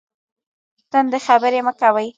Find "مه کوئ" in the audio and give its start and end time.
1.65-2.07